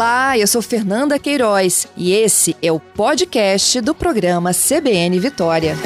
[0.00, 5.76] Olá, eu sou Fernanda Queiroz e esse é o podcast do programa CBN Vitória.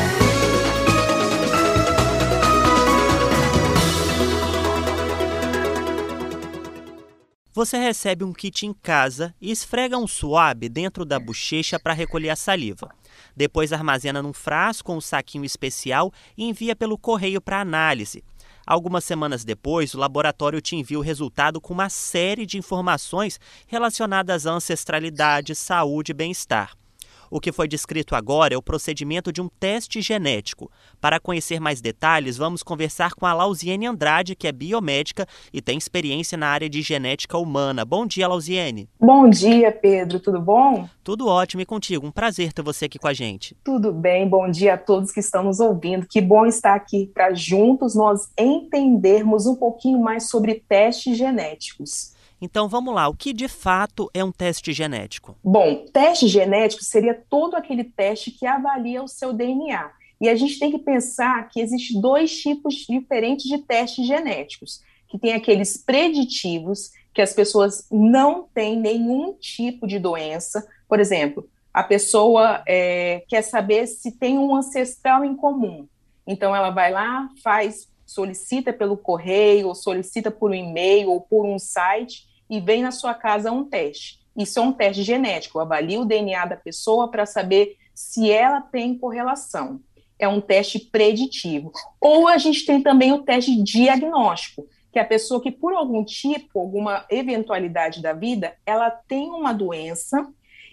[7.53, 12.31] Você recebe um kit em casa e esfrega um suave dentro da bochecha para recolher
[12.31, 12.91] a saliva.
[13.37, 18.23] Depois armazena num frasco com um saquinho especial e envia pelo correio para análise.
[18.67, 24.47] Algumas semanas depois, o laboratório te envia o resultado com uma série de informações relacionadas
[24.47, 26.84] à ancestralidade, saúde e bem-estar.
[27.31, 30.71] O que foi descrito agora é o procedimento de um teste genético.
[31.01, 35.77] Para conhecer mais detalhes, vamos conversar com a Lausiene Andrade, que é biomédica e tem
[35.79, 37.85] experiência na área de genética humana.
[37.85, 38.89] Bom dia, Lausiene.
[39.01, 40.21] Bom dia, Pedro.
[40.21, 40.89] Tudo bom?
[41.03, 42.07] Tudo ótimo e contigo.
[42.07, 43.57] Um prazer ter você aqui com a gente.
[43.63, 44.29] Tudo bem.
[44.29, 46.07] Bom dia a todos que estão nos ouvindo.
[46.07, 52.14] Que bom estar aqui para juntos nós entendermos um pouquinho mais sobre testes genéticos.
[52.45, 55.35] Então vamos lá, o que de fato é um teste genético?
[55.43, 59.91] Bom, teste genético seria todo aquele teste que avalia o seu DNA.
[60.21, 65.19] E a gente tem que pensar que existem dois tipos diferentes de testes genéticos, que
[65.19, 70.69] tem aqueles preditivos, que as pessoas não têm nenhum tipo de doença.
[70.87, 75.89] Por exemplo, a pessoa é, quer saber se tem um ancestral em comum.
[76.27, 81.47] Então ela vai lá, faz, solicita pelo correio, ou solicita por um e-mail ou por
[81.47, 84.21] um site e vem na sua casa um teste.
[84.37, 88.99] Isso é um teste genético, avalia o DNA da pessoa para saber se ela tem
[88.99, 89.81] correlação.
[90.19, 91.73] É um teste preditivo.
[92.01, 96.05] Ou a gente tem também o teste diagnóstico, que é a pessoa que, por algum
[96.05, 100.27] tipo, alguma eventualidade da vida, ela tem uma doença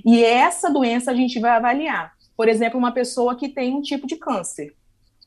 [0.06, 2.14] e essa doença a gente vai avaliar.
[2.36, 4.76] Por exemplo, uma pessoa que tem um tipo de câncer.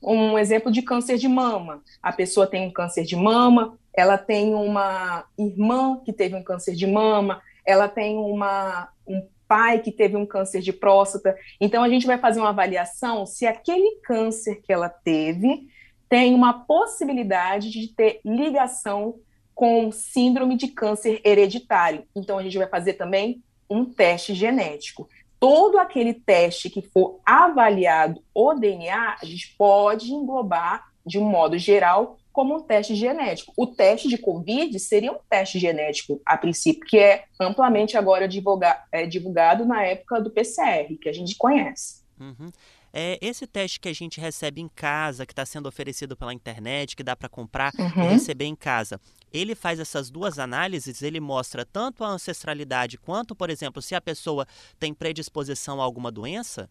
[0.02, 1.82] Um exemplo de câncer de mama.
[2.02, 6.74] A pessoa tem um câncer de mama, ela tem uma irmã que teve um câncer
[6.74, 11.36] de mama, ela tem uma, um pai que teve um câncer de próstata.
[11.60, 15.68] Então, a gente vai fazer uma avaliação se aquele câncer que ela teve
[16.08, 19.16] tem uma possibilidade de ter ligação
[19.54, 22.04] com síndrome de câncer hereditário.
[22.14, 25.08] Então, a gente vai fazer também um teste genético.
[25.38, 31.58] Todo aquele teste que for avaliado o DNA, a gente pode englobar, de um modo
[31.58, 33.52] geral, como um teste genético.
[33.56, 38.84] O teste de Covid seria um teste genético, a princípio, que é amplamente agora divulga
[38.90, 42.02] é, divulgado na época do PCR, que a gente conhece.
[42.18, 42.50] Uhum.
[42.92, 46.96] É, esse teste que a gente recebe em casa, que está sendo oferecido pela internet,
[46.96, 48.04] que dá para comprar uhum.
[48.04, 49.00] e receber em casa,
[49.32, 54.00] ele faz essas duas análises, ele mostra tanto a ancestralidade quanto, por exemplo, se a
[54.00, 54.44] pessoa
[54.76, 56.68] tem predisposição a alguma doença?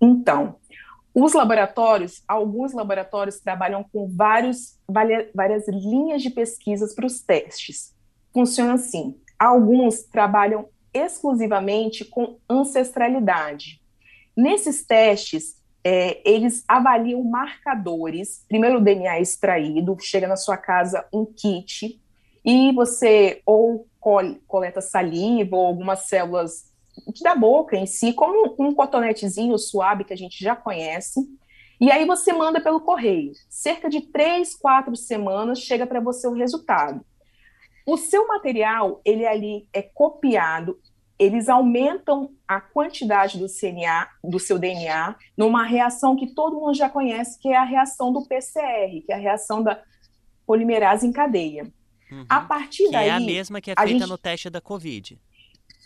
[0.00, 0.56] Então,
[1.14, 4.78] os laboratórios, alguns laboratórios trabalham com vários,
[5.34, 7.94] várias linhas de pesquisas para os testes.
[8.32, 13.80] Funciona assim: alguns trabalham exclusivamente com ancestralidade.
[14.36, 18.44] Nesses testes, é, eles avaliam marcadores.
[18.48, 22.00] Primeiro, o DNA extraído, chega na sua casa um kit,
[22.44, 23.86] e você ou
[24.48, 26.71] coleta saliva ou algumas células
[27.22, 31.20] da boca em si, como um cotonetezinho suave que a gente já conhece.
[31.80, 33.32] E aí você manda pelo correio.
[33.48, 37.04] Cerca de três, quatro semanas chega para você o resultado.
[37.86, 40.78] O seu material, ele ali é copiado,
[41.18, 46.88] eles aumentam a quantidade do CNA, do seu DNA, numa reação que todo mundo já
[46.88, 49.82] conhece, que é a reação do PCR, que é a reação da
[50.46, 51.72] polimerase em cadeia.
[52.10, 52.26] Uhum.
[52.28, 53.08] A partir que daí.
[53.08, 54.08] É a mesma que é feita gente...
[54.08, 55.18] no teste da Covid.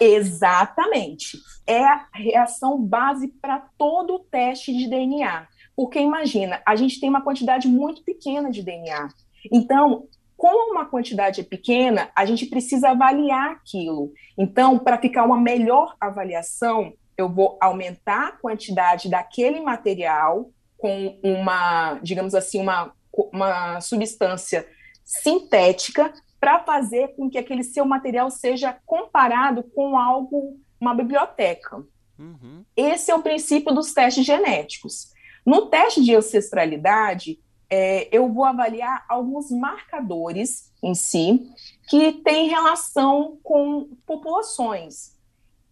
[0.00, 1.38] Exatamente.
[1.66, 5.46] É a reação base para todo o teste de DNA.
[5.74, 9.08] Porque imagina, a gente tem uma quantidade muito pequena de DNA.
[9.52, 14.12] Então, como uma quantidade é pequena, a gente precisa avaliar aquilo.
[14.36, 21.94] Então, para ficar uma melhor avaliação, eu vou aumentar a quantidade daquele material com uma,
[22.02, 22.92] digamos assim, uma,
[23.32, 24.66] uma substância
[25.04, 26.12] sintética
[26.46, 31.84] para fazer com que aquele seu material seja comparado com algo, uma biblioteca.
[32.16, 32.64] Uhum.
[32.76, 35.10] Esse é o princípio dos testes genéticos.
[35.44, 41.50] No teste de ancestralidade, é, eu vou avaliar alguns marcadores em si
[41.88, 45.16] que têm relação com populações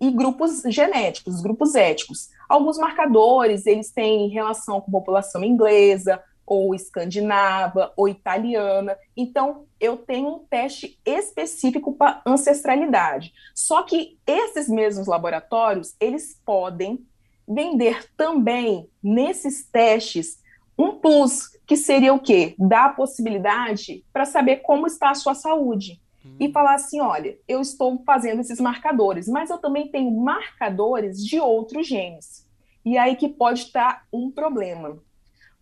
[0.00, 2.30] e grupos genéticos, grupos éticos.
[2.48, 8.96] Alguns marcadores, eles têm relação com população inglesa, ou escandinava, ou italiana.
[9.16, 13.32] Então, eu tenho um teste específico para ancestralidade.
[13.54, 17.04] Só que esses mesmos laboratórios, eles podem
[17.46, 20.42] vender também nesses testes
[20.78, 22.54] um plus, que seria o quê?
[22.58, 26.00] Dar a possibilidade para saber como está a sua saúde.
[26.24, 26.36] uhum.
[26.40, 31.38] e falar assim: olha, eu estou fazendo esses marcadores, mas eu também tenho marcadores de
[31.38, 32.44] outros genes.
[32.84, 34.98] E aí que pode estar um problema.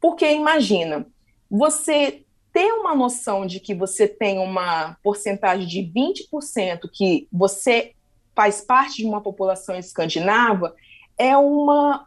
[0.02, 1.06] Porque imagina,
[1.48, 7.92] você ter uma noção de que você tem uma porcentagem de 20% que você
[8.34, 10.74] faz parte de uma população escandinava
[11.16, 12.04] é uma,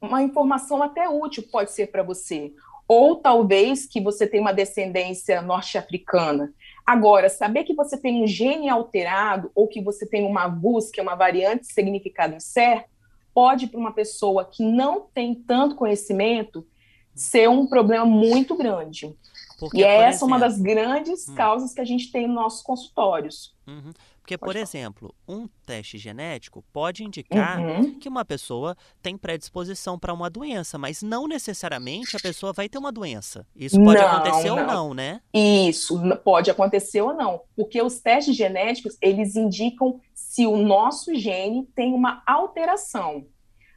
[0.00, 2.52] uma informação até útil, pode ser para você.
[2.86, 6.54] Ou talvez que você tem uma descendência norte-africana.
[6.86, 11.00] Agora, saber que você tem um gene alterado ou que você tem uma VUS, que
[11.00, 12.88] é uma variante de significado incerto,
[13.34, 16.66] pode, para uma pessoa que não tem tanto conhecimento,
[17.14, 19.14] ser um problema muito grande.
[19.58, 21.34] Porque, e essa exemplo, é uma das grandes hum.
[21.34, 23.54] causas que a gente tem nos nossos consultórios.
[23.66, 23.92] Uhum.
[24.22, 24.62] Porque, pode por falar.
[24.62, 27.98] exemplo, um teste genético pode indicar uhum.
[27.98, 32.78] que uma pessoa tem predisposição para uma doença, mas não necessariamente a pessoa vai ter
[32.78, 33.44] uma doença.
[33.54, 34.58] Isso pode não, acontecer não.
[34.58, 35.20] ou não, né?
[35.34, 41.66] Isso pode acontecer ou não, porque os testes genéticos eles indicam se o nosso gene
[41.74, 43.26] tem uma alteração.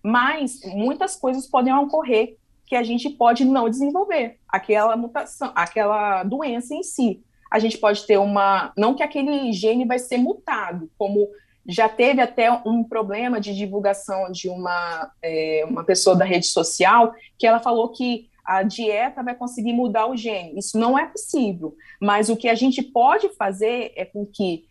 [0.04, 6.74] Mas muitas coisas podem ocorrer que a gente pode não desenvolver aquela mutação, aquela doença
[6.74, 7.22] em si.
[7.52, 11.30] A gente pode ter uma, não que aquele gene vai ser mutado, como
[11.68, 17.14] já teve até um problema de divulgação de uma, é, uma pessoa da rede social
[17.38, 20.60] que ela falou que a dieta vai conseguir mudar o gene.
[20.60, 21.76] Isso não é possível.
[22.00, 24.66] Mas o que a gente pode fazer é com que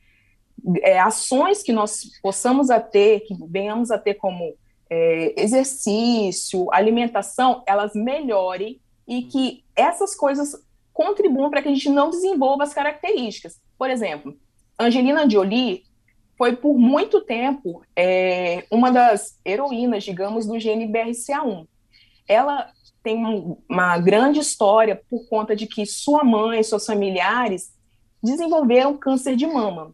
[0.82, 4.54] é, ações que nós possamos a ter, que venhamos a ter como
[4.94, 10.54] é, exercício, alimentação, elas melhorem e que essas coisas
[10.92, 13.60] contribuam para que a gente não desenvolva as características.
[13.76, 14.36] Por exemplo,
[14.78, 15.82] Angelina Jolie
[16.38, 21.66] foi por muito tempo é, uma das heroínas, digamos, do gene BRCA1.
[22.28, 22.70] Ela
[23.02, 27.72] tem uma grande história por conta de que sua mãe e seus familiares
[28.22, 29.92] desenvolveram câncer de mama.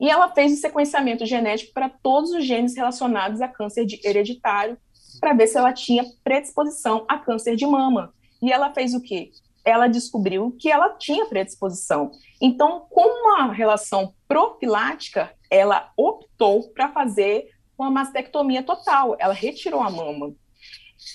[0.00, 4.78] E ela fez o sequenciamento genético para todos os genes relacionados a câncer hereditário,
[5.20, 8.12] para ver se ela tinha predisposição a câncer de mama.
[8.40, 9.30] E ela fez o quê?
[9.64, 12.12] Ela descobriu que ela tinha predisposição.
[12.40, 19.16] Então, com uma relação profilática, ela optou para fazer uma mastectomia total.
[19.18, 20.32] Ela retirou a mama.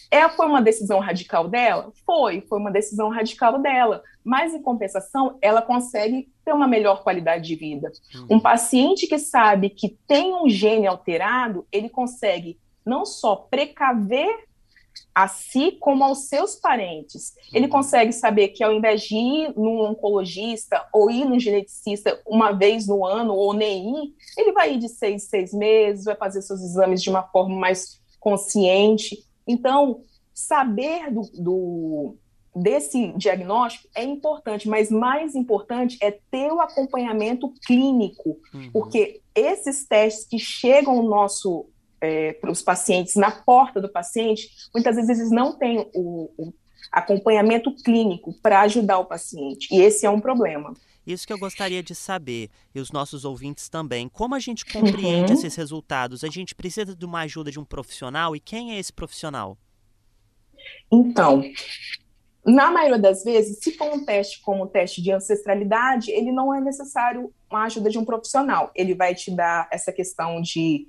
[0.10, 1.92] É, foi uma decisão radical dela?
[2.06, 4.04] Foi, foi uma decisão radical dela.
[4.24, 7.92] Mas, em compensação, ela consegue ter uma melhor qualidade de vida.
[8.16, 8.38] Uhum.
[8.38, 14.30] Um paciente que sabe que tem um gene alterado, ele consegue não só precaver
[15.14, 17.34] a si como aos seus parentes.
[17.54, 17.72] Ele uhum.
[17.72, 22.88] consegue saber que ao invés de ir num oncologista ou ir num geneticista uma vez
[22.88, 26.62] no ano ou nem ir, ele vai ir de seis, seis meses, vai fazer seus
[26.62, 29.18] exames de uma forma mais consciente.
[29.48, 30.02] Então,
[30.34, 32.18] saber do, do,
[32.56, 38.72] desse diagnóstico é importante, mas mais importante é ter o acompanhamento clínico, uhum.
[38.72, 41.68] porque esses testes que chegam ao nosso
[42.00, 46.54] é, para os pacientes na porta do paciente, muitas vezes eles não têm o, o
[46.92, 50.74] acompanhamento clínico para ajudar o paciente, e esse é um problema.
[51.06, 54.08] Isso que eu gostaria de saber, e os nossos ouvintes também.
[54.08, 55.38] Como a gente compreende uhum.
[55.38, 56.24] esses resultados?
[56.24, 59.58] A gente precisa de uma ajuda de um profissional, e quem é esse profissional?
[60.92, 61.44] Então,
[62.46, 66.54] na maioria das vezes, se for um teste como o teste de ancestralidade, ele não
[66.54, 68.72] é necessário uma ajuda de um profissional.
[68.76, 70.88] Ele vai te dar essa questão de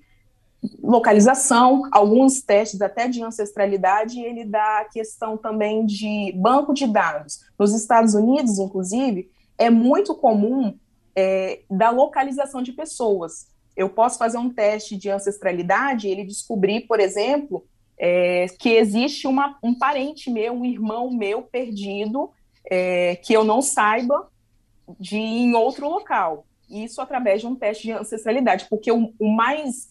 [0.82, 7.44] localização, alguns testes até de ancestralidade, ele dá a questão também de banco de dados.
[7.58, 10.76] Nos Estados Unidos, inclusive, é muito comum
[11.16, 13.48] é, da localização de pessoas.
[13.76, 17.66] Eu posso fazer um teste de ancestralidade e ele descobrir, por exemplo,
[17.98, 22.30] é, que existe uma, um parente meu, um irmão meu perdido,
[22.70, 24.28] é, que eu não saiba
[24.98, 26.46] de em outro local.
[26.68, 29.88] Isso através de um teste de ancestralidade, porque o, o mais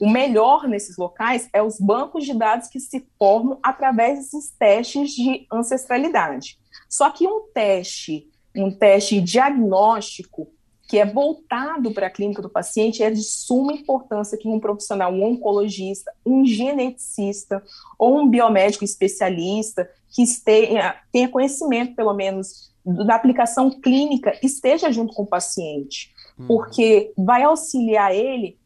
[0.00, 5.10] o melhor nesses locais é os bancos de dados que se formam através desses testes
[5.10, 6.56] de ancestralidade.
[6.88, 8.28] Só que um teste
[8.62, 10.48] um teste diagnóstico
[10.88, 15.12] que é voltado para a clínica do paciente, é de suma importância que um profissional,
[15.12, 17.62] um oncologista, um geneticista
[17.98, 25.12] ou um biomédico especialista que tenha, tenha conhecimento, pelo menos, da aplicação clínica, esteja junto
[25.12, 26.46] com o paciente, hum.
[26.46, 28.58] porque vai auxiliar ele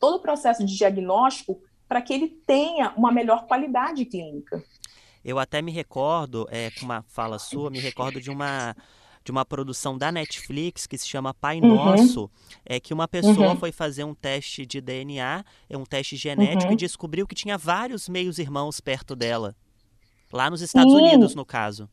[0.00, 4.60] todo o processo de diagnóstico para que ele tenha uma melhor qualidade clínica.
[5.24, 8.74] Eu até me recordo, é, com uma fala sua, me recordo de uma
[9.24, 11.74] de uma produção da Netflix que se chama Pai uhum.
[11.74, 12.30] Nosso,
[12.64, 13.56] é que uma pessoa uhum.
[13.56, 16.72] foi fazer um teste de DNA, é um teste genético, uhum.
[16.72, 19.56] e descobriu que tinha vários meios-irmãos perto dela.
[20.30, 20.98] Lá nos Estados Sim.
[20.98, 21.88] Unidos, no caso.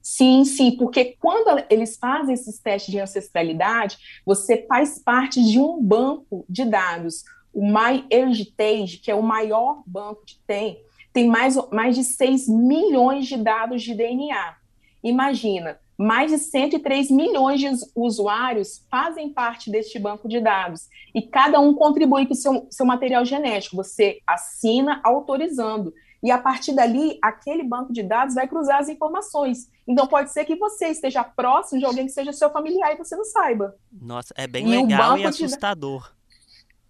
[0.00, 5.82] Sim, sim, porque quando eles fazem esses testes de ancestralidade, você faz parte de um
[5.82, 7.22] banco de dados.
[7.52, 10.82] O MyHeritage, que é o maior banco que tem,
[11.12, 14.56] tem mais, mais de 6 milhões de dados de DNA.
[15.02, 21.60] Imagina, mais de 103 milhões de usuários fazem parte deste banco de dados e cada
[21.60, 23.76] um contribui com o seu, seu material genético.
[23.76, 25.92] Você assina autorizando.
[26.22, 29.70] E a partir dali, aquele banco de dados vai cruzar as informações.
[29.86, 33.14] Então, pode ser que você esteja próximo de alguém que seja seu familiar e você
[33.14, 33.76] não saiba.
[33.92, 36.14] Nossa, é bem e legal e assustador.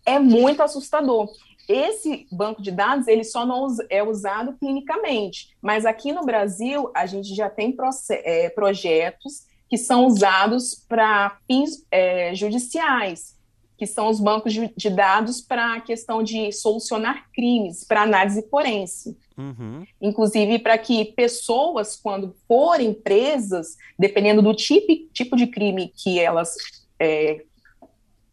[0.06, 1.28] É muito assustador.
[1.70, 7.06] Esse banco de dados ele só não é usado clinicamente, mas aqui no Brasil a
[7.06, 7.76] gente já tem
[8.10, 13.38] é, projetos que são usados para fins é, judiciais,
[13.78, 19.16] que são os bancos de dados para a questão de solucionar crimes, para análise forense.
[19.38, 19.86] Uhum.
[20.02, 26.56] Inclusive para que pessoas, quando forem presas, dependendo do tipo, tipo de crime que elas
[26.98, 27.44] é,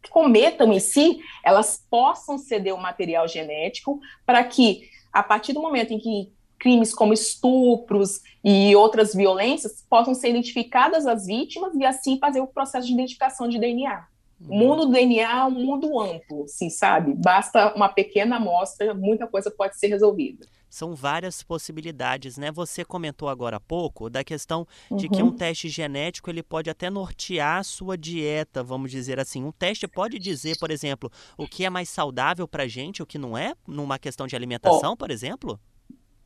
[0.08, 5.92] cometam em si, elas possam ceder o material genético para que, a partir do momento
[5.92, 12.18] em que crimes como estupros e outras violências possam ser identificadas as vítimas e assim
[12.18, 14.06] fazer o processo de identificação de DNA.
[14.40, 14.58] O uhum.
[14.58, 17.12] mundo do DNA é um mundo amplo, assim, sabe?
[17.14, 22.50] Basta uma pequena amostra, muita coisa pode ser resolvida são várias possibilidades, né?
[22.52, 25.12] Você comentou agora há pouco da questão de uhum.
[25.12, 25.36] que um uhum.
[25.36, 29.44] teste genético ele pode até nortear a sua dieta, vamos dizer assim.
[29.44, 33.06] Um teste pode dizer, por exemplo, o que é mais saudável para a gente, o
[33.06, 34.96] que não é, numa questão de alimentação, oh.
[34.96, 35.58] por exemplo?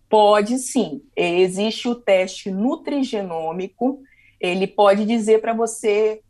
[0.08, 1.02] Pode sim.
[1.16, 4.02] Existe o teste nutrigenômico.
[4.38, 6.20] Ele pode dizer para você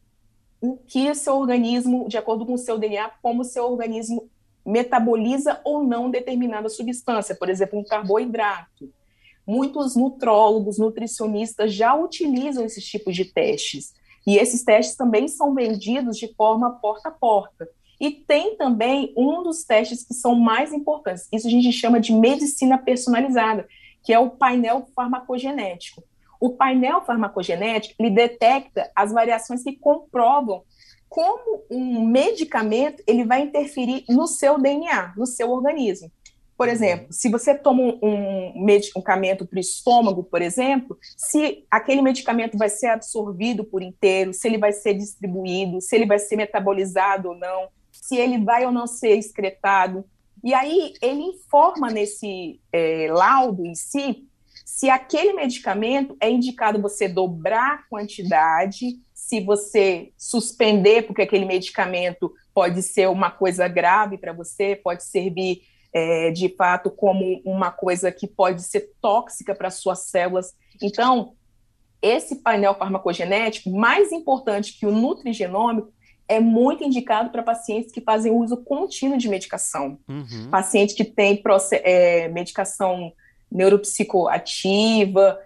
[0.61, 4.31] o que o seu organismo, de acordo com o seu DNA, como o seu organismo
[4.65, 8.91] metaboliza ou não determinada substância, por exemplo, um carboidrato.
[9.47, 13.93] Muitos nutrólogos, nutricionistas já utilizam esses tipos de testes.
[14.27, 17.69] E esses testes também são vendidos de forma porta a porta.
[18.01, 21.29] E tem também um dos testes que são mais importantes.
[21.33, 23.67] Isso a gente chama de medicina personalizada,
[24.03, 26.03] que é o painel farmacogenético.
[26.41, 30.65] O painel farmacogenético ele detecta as variações que comprovam
[31.13, 36.11] como um medicamento ele vai interferir no seu DNA, no seu organismo.
[36.57, 36.73] Por uhum.
[36.73, 42.71] exemplo, se você toma um medicamento para o estômago, por exemplo, se aquele medicamento vai
[42.71, 47.35] ser absorvido por inteiro, se ele vai ser distribuído, se ele vai ser metabolizado ou
[47.37, 50.07] não, se ele vai ou não ser excretado.
[50.43, 54.27] E aí ele informa nesse é, laudo em si
[54.65, 58.99] se aquele medicamento é indicado você dobrar a quantidade,
[59.33, 65.63] se você suspender, porque aquele medicamento pode ser uma coisa grave para você, pode servir
[65.91, 70.53] é, de fato como uma coisa que pode ser tóxica para suas células.
[70.83, 71.33] Então,
[72.03, 75.91] esse painel farmacogenético, mais importante que o nutrigenômico,
[76.29, 79.99] é muito indicado para pacientes que fazem uso contínuo de medicação.
[80.07, 80.51] Uhum.
[80.51, 83.15] Paciente que tem é, medicação
[83.51, 85.39] neuropsicoativa,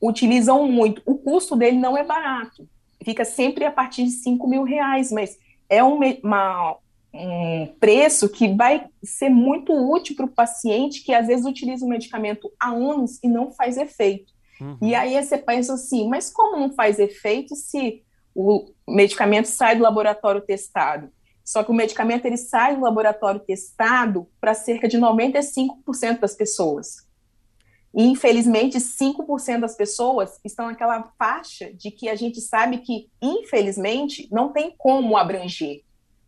[0.00, 1.02] utilizam muito.
[1.04, 2.68] O custo dele não é barato
[3.04, 6.76] fica sempre a partir de 5 mil reais, mas é um, uma,
[7.14, 11.88] um preço que vai ser muito útil para o paciente que às vezes utiliza o
[11.88, 14.32] medicamento há anos e não faz efeito.
[14.60, 14.78] Uhum.
[14.80, 18.02] E aí você pensa assim, mas como não faz efeito se
[18.34, 21.10] o medicamento sai do laboratório testado?
[21.44, 27.06] Só que o medicamento ele sai do laboratório testado para cerca de 95% das pessoas.
[27.94, 34.28] E, infelizmente, 5% das pessoas estão naquela faixa de que a gente sabe que, infelizmente,
[34.30, 35.82] não tem como abranger.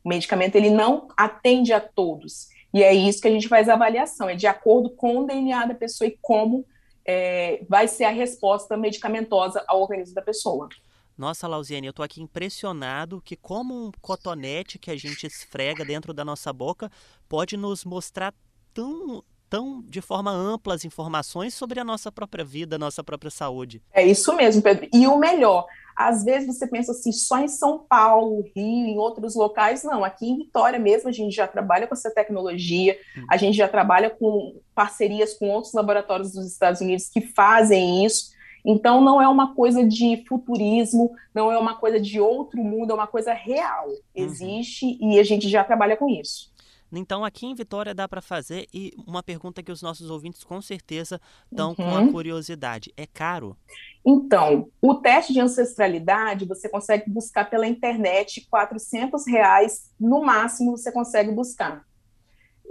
[0.04, 2.48] O medicamento ele não atende a todos.
[2.72, 5.66] E é isso que a gente faz a avaliação, é de acordo com o DNA
[5.66, 6.66] da pessoa e como
[7.06, 10.68] é, vai ser a resposta medicamentosa ao organismo da pessoa.
[11.16, 16.12] Nossa, Lausiane, eu estou aqui impressionado que como um cotonete que a gente esfrega dentro
[16.12, 16.90] da nossa boca
[17.28, 18.34] pode nos mostrar
[18.72, 23.30] tão, tão de forma ampla as informações sobre a nossa própria vida, a nossa própria
[23.30, 23.82] saúde.
[23.92, 24.88] É isso mesmo, Pedro.
[24.92, 29.34] E o melhor, às vezes você pensa assim, só em São Paulo, Rio, em outros
[29.34, 30.04] locais, não.
[30.04, 33.26] Aqui em Vitória mesmo a gente já trabalha com essa tecnologia, hum.
[33.30, 38.34] a gente já trabalha com parcerias com outros laboratórios dos Estados Unidos que fazem isso.
[38.64, 42.94] Então não é uma coisa de futurismo, não é uma coisa de outro mundo, é
[42.94, 43.88] uma coisa real.
[43.88, 43.96] Uhum.
[44.14, 45.12] Existe uhum.
[45.12, 46.53] e a gente já trabalha com isso.
[46.98, 50.60] Então, aqui em Vitória dá para fazer e uma pergunta que os nossos ouvintes com
[50.60, 51.20] certeza
[51.50, 51.74] estão uhum.
[51.74, 53.56] com a curiosidade: é caro?
[54.04, 60.92] Então, o teste de ancestralidade você consegue buscar pela internet, 400 reais no máximo você
[60.92, 61.84] consegue buscar.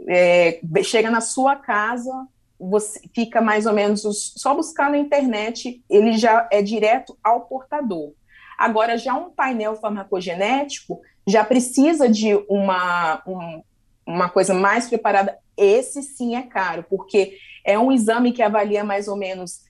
[0.07, 2.11] É, chega na sua casa,
[2.59, 8.13] você fica mais ou menos só buscar na internet, ele já é direto ao portador.
[8.57, 13.63] Agora, já um painel farmacogenético já precisa de uma, um,
[14.05, 15.37] uma coisa mais preparada.
[15.55, 19.61] Esse sim é caro, porque é um exame que avalia mais ou menos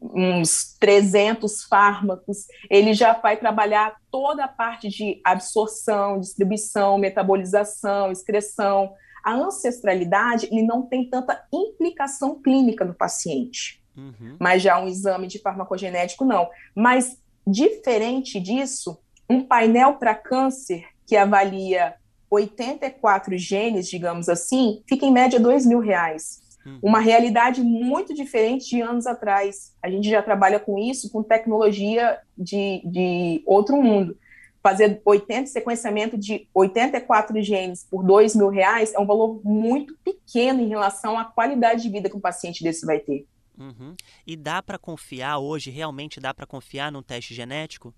[0.00, 8.94] uns 300 fármacos, ele já vai trabalhar toda a parte de absorção, distribuição, metabolização, excreção.
[9.24, 14.36] A ancestralidade ele não tem tanta implicação clínica no paciente, uhum.
[14.40, 16.48] mas já um exame de farmacogenético não.
[16.74, 18.98] Mas diferente disso,
[19.28, 21.94] um painel para câncer que avalia
[22.32, 26.40] 84 genes, digamos assim, fica em média dois mil reais.
[26.64, 26.78] Uhum.
[26.82, 29.74] Uma realidade muito diferente de anos atrás.
[29.82, 34.16] A gente já trabalha com isso, com tecnologia de, de outro mundo.
[34.62, 40.60] Fazer 80 sequenciamento de 84 genes por dois mil reais é um valor muito pequeno
[40.60, 43.26] em relação à qualidade de vida que um paciente desse vai ter.
[43.58, 43.94] Uhum.
[44.26, 47.92] E dá para confiar hoje, realmente dá para confiar num teste genético?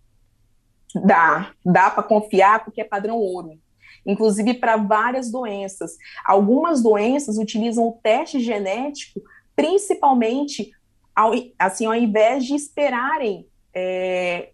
[0.94, 3.60] Dá, dá para confiar porque é padrão ouro
[4.06, 5.92] inclusive para várias doenças.
[6.26, 9.20] Algumas doenças utilizam o teste genético
[9.56, 10.72] principalmente
[11.14, 14.50] ao, assim, ao invés de esperarem é,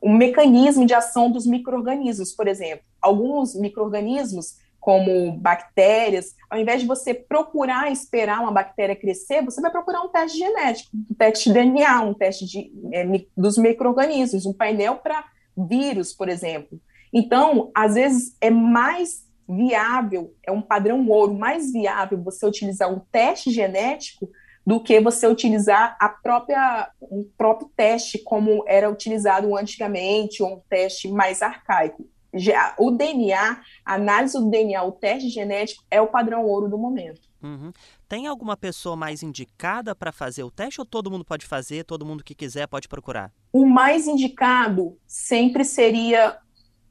[0.00, 2.84] o mecanismo de ação dos micro-organismos, por exemplo.
[3.00, 9.70] Alguns micro-organismos, como bactérias, ao invés de você procurar esperar uma bactéria crescer, você vai
[9.70, 13.04] procurar um teste genético, um teste de DNA, um teste de, é,
[13.36, 15.24] dos micro-organismos, um painel para
[15.56, 16.78] vírus, por exemplo.
[17.14, 22.98] Então, às vezes, é mais viável, é um padrão ouro mais viável você utilizar um
[23.12, 24.28] teste genético
[24.66, 30.60] do que você utilizar a própria, um próprio teste como era utilizado antigamente, ou um
[30.68, 32.08] teste mais arcaico.
[32.32, 36.76] Já, o DNA, a análise do DNA, o teste genético é o padrão ouro do
[36.76, 37.20] momento.
[37.40, 37.72] Uhum.
[38.08, 42.04] Tem alguma pessoa mais indicada para fazer o teste ou todo mundo pode fazer, todo
[42.04, 43.30] mundo que quiser pode procurar?
[43.52, 46.38] O mais indicado sempre seria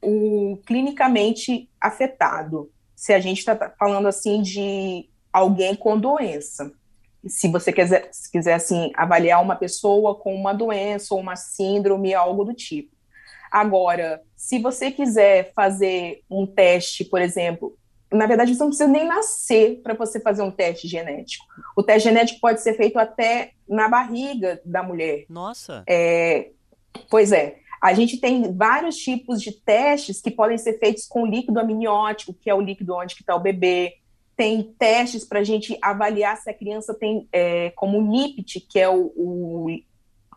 [0.04, 2.70] o clinicamente afetado.
[2.94, 6.72] Se a gente está falando assim de alguém com doença.
[7.26, 12.14] Se você quiser, se quiser assim avaliar uma pessoa com uma doença ou uma síndrome,
[12.14, 12.94] algo do tipo.
[13.50, 17.76] Agora, se você quiser fazer um teste, por exemplo,
[18.12, 21.44] na verdade você não precisa nem nascer para você fazer um teste genético.
[21.76, 25.24] O teste genético pode ser feito até na barriga da mulher.
[25.28, 25.82] Nossa.
[25.88, 26.50] É,
[27.10, 27.56] pois é.
[27.84, 32.48] A gente tem vários tipos de testes que podem ser feitos com líquido amniótico, que
[32.48, 33.98] é o líquido onde está o bebê.
[34.34, 38.88] Tem testes para a gente avaliar se a criança tem é, como NIPT, que é
[38.88, 39.66] o, o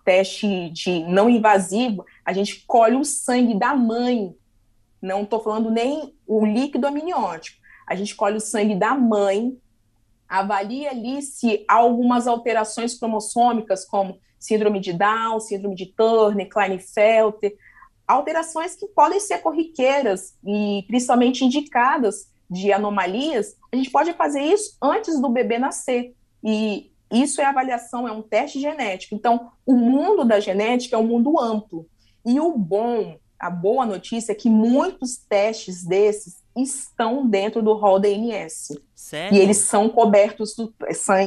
[0.03, 4.35] teste de não invasivo, a gente colhe o sangue da mãe.
[5.01, 7.61] Não estou falando nem o líquido amniótico.
[7.87, 9.57] A gente colhe o sangue da mãe,
[10.27, 17.55] avalia ali se há algumas alterações cromossômicas, como síndrome de Down, síndrome de Turner, Klinefelter,
[18.07, 24.77] alterações que podem ser corriqueiras e principalmente indicadas de anomalias, a gente pode fazer isso
[24.81, 26.15] antes do bebê nascer.
[26.43, 29.15] E isso é avaliação, é um teste genético.
[29.15, 31.85] Então, o mundo da genética é um mundo amplo.
[32.25, 37.99] E o bom, a boa notícia é que muitos testes desses estão dentro do rol
[37.99, 38.69] da INS.
[38.95, 39.37] Sério?
[39.37, 40.73] E eles são cobertos, do,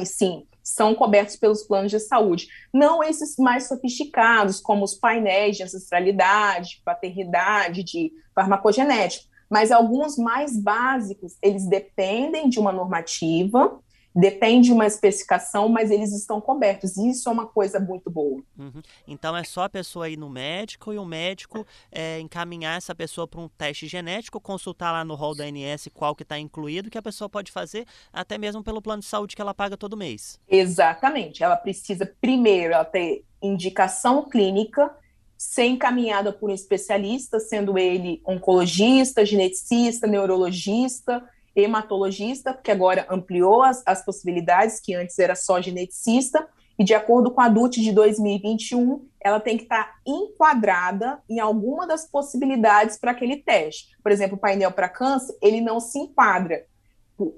[0.05, 2.47] sim, são cobertos pelos planos de saúde.
[2.73, 10.57] Não esses mais sofisticados, como os painéis de ancestralidade, paternidade, de farmacogenética, mas alguns mais
[10.57, 13.79] básicos, eles dependem de uma normativa
[14.13, 16.97] Depende de uma especificação, mas eles estão cobertos.
[16.97, 18.43] Isso é uma coisa muito boa.
[18.57, 18.81] Uhum.
[19.07, 23.25] Então é só a pessoa ir no médico e o médico é, encaminhar essa pessoa
[23.25, 26.97] para um teste genético, consultar lá no rol da ANS qual que está incluído, que
[26.97, 30.37] a pessoa pode fazer até mesmo pelo plano de saúde que ela paga todo mês.
[30.49, 31.41] Exatamente.
[31.41, 34.93] Ela precisa primeiro ela ter indicação clínica,
[35.37, 41.23] ser encaminhada por um especialista, sendo ele oncologista, geneticista, neurologista
[41.55, 47.31] hematologista, porque agora ampliou as, as possibilidades, que antes era só geneticista, e de acordo
[47.31, 53.11] com a DUT de 2021, ela tem que estar enquadrada em alguma das possibilidades para
[53.11, 53.95] aquele teste.
[54.01, 56.65] Por exemplo, o painel para câncer, ele não se enquadra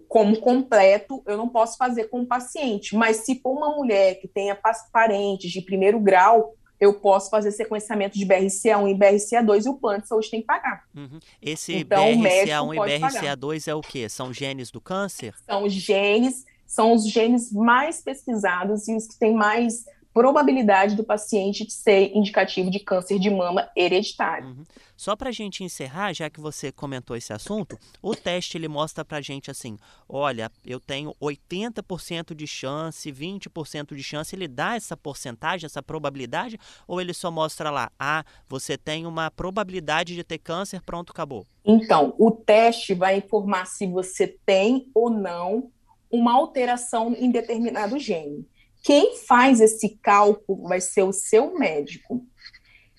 [0.07, 4.29] como completo, eu não posso fazer com o paciente, mas se for uma mulher que
[4.29, 4.57] tenha
[4.93, 10.01] parentes de primeiro grau, eu posso fazer sequenciamento de BRCA1 e BRCA2 e o plano
[10.01, 10.83] de saúde tem que pagar.
[10.95, 11.19] Uhum.
[11.41, 14.09] Esse então, BRCA1 e BRCA2 é o quê?
[14.09, 15.33] São genes do câncer?
[15.45, 21.03] São os genes, são os genes mais pesquisados e os que têm mais probabilidade do
[21.03, 24.49] paciente ser indicativo de câncer de mama hereditário.
[24.49, 24.63] Uhum.
[24.95, 29.03] Só para a gente encerrar, já que você comentou esse assunto, o teste ele mostra
[29.03, 29.75] para a gente assim,
[30.07, 36.59] olha, eu tenho 80% de chance, 20% de chance, ele dá essa porcentagem, essa probabilidade,
[36.87, 41.45] ou ele só mostra lá, ah, você tem uma probabilidade de ter câncer, pronto, acabou?
[41.65, 45.71] Então, o teste vai informar se você tem ou não
[46.11, 48.47] uma alteração em determinado gene.
[48.83, 52.27] Quem faz esse cálculo vai ser o seu médico.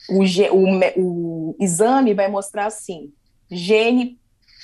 [0.09, 3.13] O, o, o exame vai mostrar assim:
[3.51, 4.19] gene,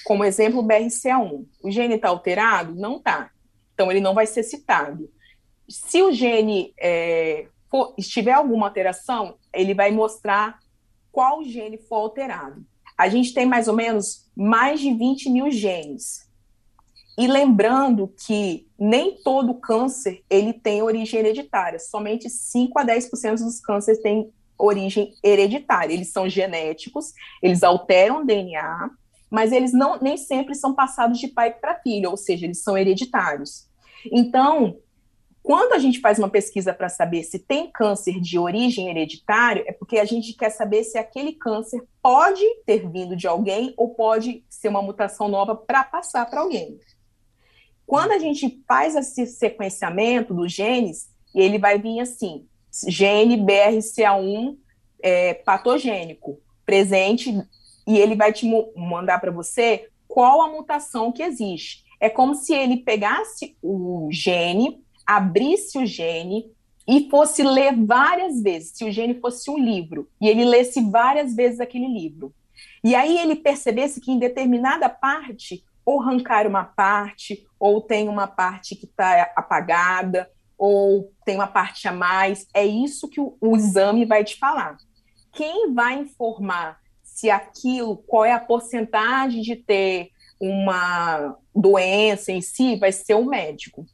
[0.04, 1.46] como exemplo, BRCA1.
[1.62, 2.74] O gene está alterado?
[2.74, 3.30] Não está.
[3.74, 5.10] Então, ele não vai ser citado.
[5.68, 10.58] Se o gene é, for, estiver alguma alteração, ele vai mostrar
[11.12, 12.64] qual gene foi alterado.
[12.96, 16.29] A gente tem mais ou menos mais de 20 mil genes.
[17.20, 23.60] E lembrando que nem todo câncer ele tem origem hereditária, somente 5 a 10% dos
[23.60, 25.92] cânceres têm origem hereditária.
[25.92, 28.88] Eles são genéticos, eles alteram o DNA,
[29.30, 32.78] mas eles não nem sempre são passados de pai para filho, ou seja, eles são
[32.78, 33.68] hereditários.
[34.10, 34.78] Então,
[35.42, 39.72] quando a gente faz uma pesquisa para saber se tem câncer de origem hereditária, é
[39.72, 44.42] porque a gente quer saber se aquele câncer pode ter vindo de alguém ou pode
[44.48, 46.78] ser uma mutação nova para passar para alguém.
[47.90, 52.46] Quando a gente faz esse sequenciamento dos genes, ele vai vir assim:
[52.86, 54.56] gene BRCA1
[55.02, 57.36] é, patogênico presente,
[57.88, 61.84] e ele vai te mandar para você qual a mutação que existe.
[61.98, 66.48] É como se ele pegasse o gene, abrisse o gene
[66.86, 71.34] e fosse ler várias vezes, se o gene fosse um livro, e ele lesse várias
[71.34, 72.32] vezes aquele livro.
[72.84, 78.26] E aí ele percebesse que em determinada parte ou arrancar uma parte, ou tem uma
[78.26, 82.46] parte que está apagada, ou tem uma parte a mais.
[82.54, 84.76] É isso que o, o exame vai te falar.
[85.32, 92.76] Quem vai informar se aquilo, qual é a porcentagem de ter uma doença em si,
[92.76, 93.84] vai ser o médico.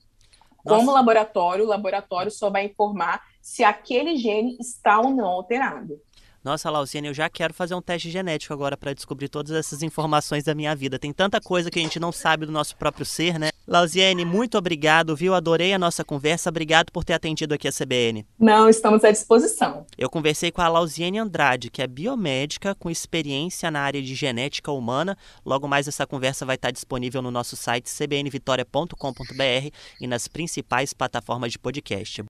[0.64, 0.78] Nossa.
[0.78, 6.00] Como laboratório, o laboratório só vai informar se aquele gene está ou não alterado.
[6.46, 10.44] Nossa, Lausiane, eu já quero fazer um teste genético agora para descobrir todas essas informações
[10.44, 10.96] da minha vida.
[10.96, 13.50] Tem tanta coisa que a gente não sabe do nosso próprio ser, né?
[13.66, 15.34] Lausiane, muito obrigado, viu?
[15.34, 16.48] Adorei a nossa conversa.
[16.48, 18.24] Obrigado por ter atendido aqui a CBN.
[18.38, 19.84] Não, estamos à disposição.
[19.98, 24.70] Eu conversei com a Lausiane Andrade, que é biomédica com experiência na área de genética
[24.70, 25.18] humana.
[25.44, 31.50] Logo mais essa conversa vai estar disponível no nosso site cbnvitoria.com.br e nas principais plataformas
[31.50, 32.22] de podcast.